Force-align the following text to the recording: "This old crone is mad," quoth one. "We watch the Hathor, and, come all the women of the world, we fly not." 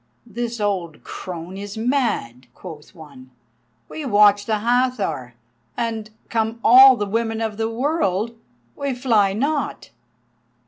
"This 0.25 0.59
old 0.59 1.03
crone 1.03 1.59
is 1.59 1.77
mad," 1.77 2.47
quoth 2.55 2.95
one. 2.95 3.29
"We 3.87 4.03
watch 4.03 4.47
the 4.47 4.57
Hathor, 4.57 5.35
and, 5.77 6.09
come 6.27 6.59
all 6.63 6.95
the 6.95 7.05
women 7.05 7.39
of 7.39 7.57
the 7.57 7.69
world, 7.69 8.35
we 8.75 8.95
fly 8.95 9.33
not." 9.33 9.91